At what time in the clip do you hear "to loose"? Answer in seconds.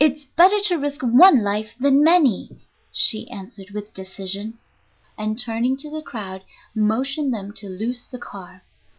7.57-8.07